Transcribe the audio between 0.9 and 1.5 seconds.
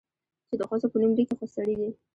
په نوم ليکي، خو